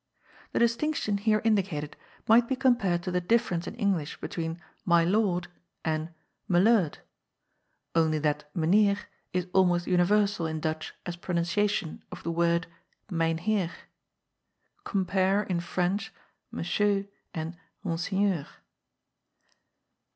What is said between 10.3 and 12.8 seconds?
in Dutch as pro nunciation of the word